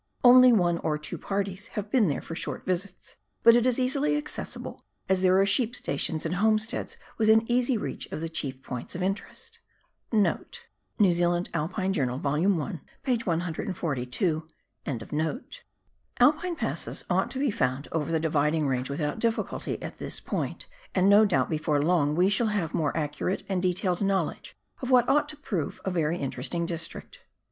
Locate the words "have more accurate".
22.47-23.43